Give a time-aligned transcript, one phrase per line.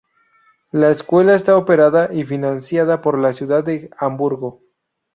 [0.71, 4.63] La escuela está operada y financiada por la ciudad de Hamburgo.